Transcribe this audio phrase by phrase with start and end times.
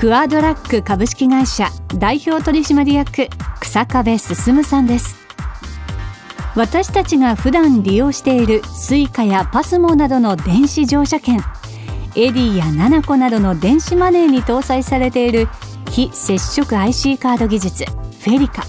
[0.00, 3.28] クアドラック株式会社代表取締役
[3.60, 5.14] 日下部進さんです。
[6.56, 11.40] 私たちが普段利用している Suica や PASMO などの電子乗車券
[12.16, 15.48] Edy や nanaco などの電子マネーに搭載されている
[15.90, 18.62] 非接触 IC カード技術 FeliCa。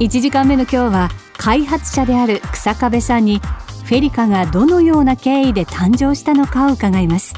[0.00, 3.40] 1時間目の今日は開発者である日下部さんに
[3.84, 7.34] フェリカがどのような経緯で誕生したのかを伺います。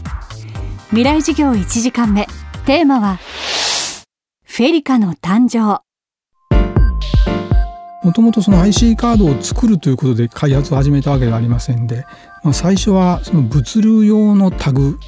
[0.91, 2.29] 未来事業1時間目。
[2.71, 3.19] テーマは
[4.45, 5.83] フェリカの誕生。
[8.05, 12.07] もともとその IC カードを作るということで開発を始めたわけではありませんで、
[12.45, 15.01] まあ、最初はその物流用のタグ、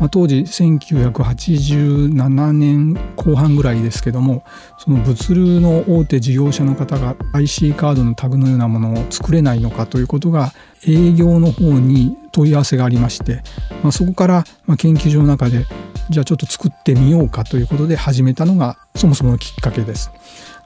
[0.00, 4.42] まあ、当時1987年後半ぐらいですけども
[4.78, 10.52] その物流の大手事業者の方が IC カードのタグのようなものを作れないのかということが
[10.84, 13.44] 営業の方に問い合わせがありまして、
[13.84, 14.42] まあ、そこから
[14.76, 15.64] 研究所の中で
[16.10, 20.10] じゃあちょっと作ってみようかということで始めたのがそもそものきっかけです。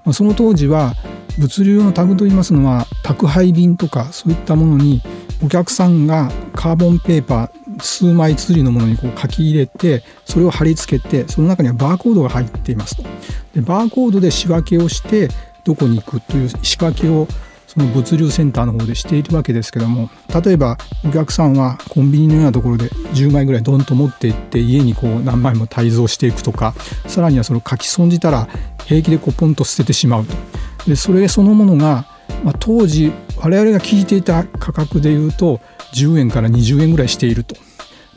[0.04, 0.94] ま、その当時は
[1.38, 5.02] 物流用のタグといいますのは宅配便とかそういったものに
[5.44, 13.04] お客さんがカーボンペーパー数枚綴りのものにこう書き入れてそれを貼り付けてその中にはバーコードが入っていますと。
[13.54, 15.28] でバーコードで仕分けをして
[15.64, 17.28] どこに行くという仕分けを
[17.78, 20.10] その物流センターの方でしているわけですけども
[20.44, 20.76] 例えば
[21.06, 26.74] お客さんはコンビニのようなところで10枚ぐらいドンと持っていって家にこう何枚も滞蔵していくとか
[27.06, 28.48] さらにはそれを書き損じたら
[28.84, 30.34] 平気でこうポンと捨ててしまうと。
[30.88, 32.06] でそれそのものが、
[32.42, 35.60] まあ、当時我々が聞いていた価格でいうと
[35.94, 37.54] 10円から20円ぐらいしていると。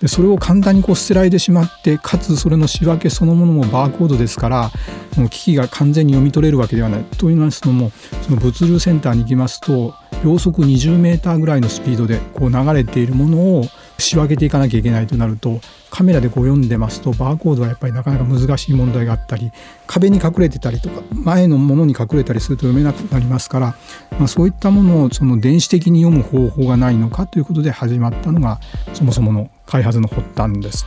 [0.02, 4.72] でそれを簡単にこう捨てられてしまってかつそれの仕分けそのものもバーコードですから
[5.18, 7.92] もう機器が完全に読み取れるわけではないと言いますのも
[8.24, 13.66] その物流センターに行きますと秒速20メーターぐらいのスピードでこう流れているものを
[13.98, 19.52] 仕分けていかなきゃいけないとなるとカメラでこう読んでますとバーコードはやっぱりなかなか難しい問題があったり
[19.88, 23.76] 壁に隠れてたりとか前のものに隠れたりすると読めなくなりますから、
[24.18, 28.60] まあ、そういったものをその電子的に読む方法がないのかということで始まったのが
[28.94, 30.86] そもそもの開発の発端です。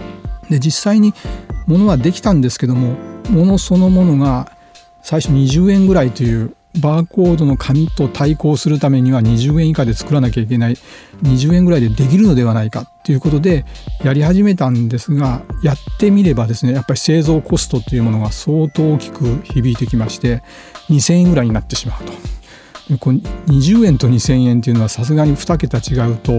[0.51, 1.15] で実際に
[1.67, 2.97] ものはできたんですけども
[3.31, 4.53] ものそのものが
[5.03, 10.77] 最初20円ぐらいというバーコードの紙と対抗するためには20円以下で作らなきゃいけない
[11.23, 13.65] 20円ぐらいでできるのではないかということで
[14.03, 20.43] やり始めたんですがやってみればですねやっぱり製造コストというものが相当大きく響いてきまして
[20.91, 22.12] 2000円ぐらいになってしまうと。
[22.91, 26.33] 20円と2000円っていうのはさすがに2桁違うと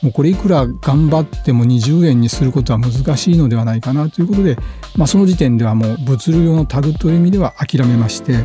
[0.00, 4.56] もうこれいくら頑張っても20円にすることは難しいのではないかなということで、
[4.96, 8.44] まあ、その時点ではもう物流用のタグという意味では諦めまして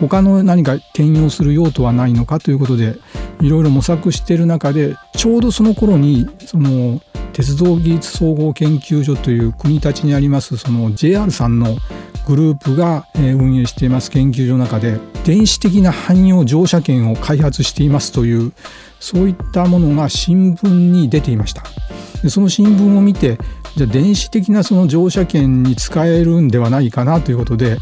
[0.00, 2.96] 他の何か転用する用途はないのかということで
[3.40, 7.00] いろいろ模索している中でちょうどその頃にその
[7.32, 11.76] 鉄道技術総合研究所という国立にありますその JR さんの
[12.26, 18.52] グループが運営しています研究所の中で電子的な汎用乗車券を開発していますという
[19.00, 21.62] そういったものが新聞に出ていました。
[22.22, 23.38] でその新聞を見て
[23.76, 27.76] じゃあ電子的なその乗車券に使えるんではないかなということで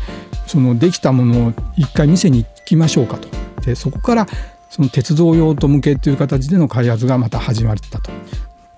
[0.47, 3.29] そのできたものを一回店に行きましょうかと。
[3.65, 4.27] でそこから
[4.71, 8.11] その鉄道用途向けという形での開発がまた始まったと。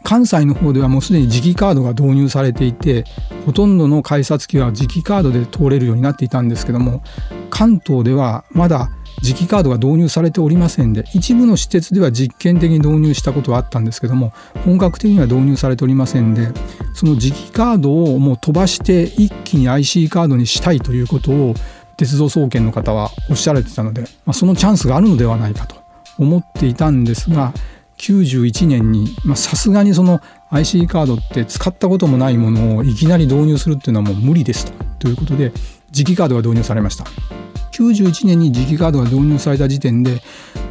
[0.04, 3.04] 関西の方ではもうすでに磁気カードが導入されていて
[3.46, 7.02] ほとんどの改札機は磁気カードで通れるようになっていたんですけども
[7.50, 8.90] 関東ではまだ
[9.22, 14.32] 磁気カードが導入されておりませんで一部の施設では実験的に導入したことはあったんですけども
[14.64, 16.48] 本格的には導入されておりませんで
[16.94, 21.54] その磁気カードをもう飛ばして一気に IC カードにしたいということを
[21.96, 25.76] 鉄道総研の方はおっしゃられてたので、まあ、そのチャンスがあるのではないかと
[26.18, 27.52] 思っていたんですが
[27.98, 30.20] 91年にさすがにその
[30.50, 34.84] IC カードって使ったこともないものをいきなり導入するっていうのはもう無理ですと。
[35.00, 35.52] ということで
[35.92, 37.04] 磁気カードが導入されました。
[37.72, 40.22] 91年に磁気カードが導入された時点で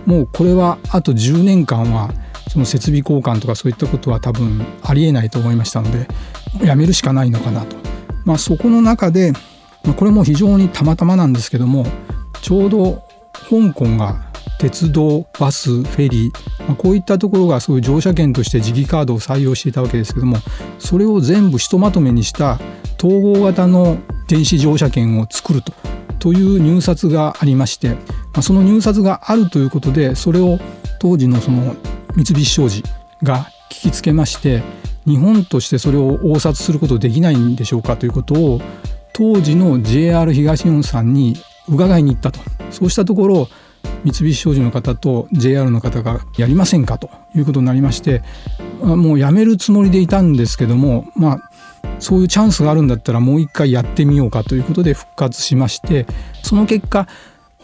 [0.06, 2.10] もうこれはあと10年間は
[2.50, 6.08] その設備交換とかそういったことは多分ありえないと思いましたので
[6.66, 7.76] やめるしかないのかなと、
[8.26, 9.34] まあ、そこの中で
[9.98, 11.86] これも非常にたまたまなんですけども
[12.42, 13.04] ちょうど
[13.50, 20.38] 香港が鉄道バスフェリー、まあ、こういったところがそういう乗車券として磁気カードを採用していたわけですけども
[20.80, 22.60] それを全部ひとまとめにした
[22.98, 23.98] 統合型の
[24.28, 25.74] 電子乗車券を作ると
[26.20, 27.98] という入札がありまして、ま
[28.36, 30.58] あ、その入札があるということでそれを
[31.00, 31.76] 当時のその
[32.16, 32.84] 三菱商事
[33.22, 34.64] が聞きつけまして
[35.06, 38.62] 日本としてそれを応札することできないんでしょうかということを
[39.12, 41.36] 当時の JR 東日本さんに
[41.68, 42.40] 伺いに行ったと。
[42.72, 43.48] そうしたところ
[44.04, 48.22] 三菱商事の方と JR の方がやりませんかということになりまして
[48.82, 51.50] もうやめるつもりでいたんですけどもまあ
[52.00, 56.06] そういうチャンスがあるんだったらもう一回やってみようかということで復活しまして
[56.44, 57.08] その結果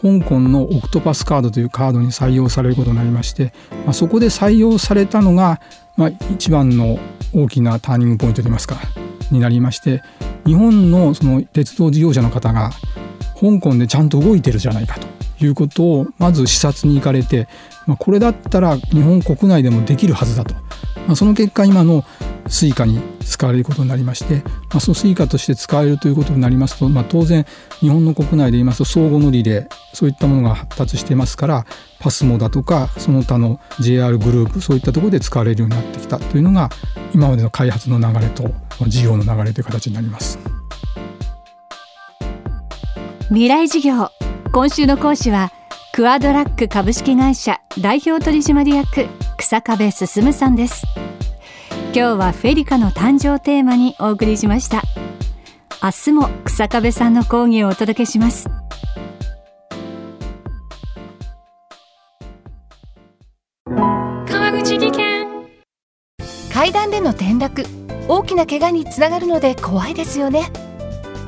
[0.00, 3.52] 香港のオクトパスカードというカードに採用されることになりまして、
[3.84, 5.60] まあ、そこで採用されたのが、
[5.96, 6.98] まあ、一番の
[7.34, 8.76] 大きなターニングポイントといいますか
[9.30, 10.02] になりまして
[10.46, 12.70] 日本のその鉄道事業者の方が
[13.38, 15.09] 香港でちゃんと動いてるじゃないかと。
[15.44, 17.48] いうことをまず視察に行かれて、
[17.86, 20.54] まあ、これだったら日本国内でもできるはずだと、
[21.06, 22.04] まあ、その結果今の
[22.46, 27.46] Suica に使われることになりまして、まあ、その Suica として使えるということになりますと、まあ、当然
[27.78, 31.66] 日本の国内で言いますと相互のリレーそういったものが発達してますから
[32.00, 36.70] パスモだとかその他の JR グループそういったところで使われるようになってきたというのが
[37.14, 38.50] 今までの開発の流れと
[38.88, 40.38] 事業の流れという形になります。
[43.28, 44.10] 未来事業
[44.52, 45.52] 今週の講師は
[45.94, 49.06] クアドラック株式会社代表取締役
[49.38, 50.84] 草壁進さんです。
[51.92, 54.82] 今日はフェリカの誕生テーマにお送りしました。
[55.80, 58.48] 明日も草壁さんの講義をお届けします。
[63.66, 65.28] 川口技研。
[66.52, 67.64] 階段での転落
[68.08, 70.50] 大きな怪我につながるので怖いですよね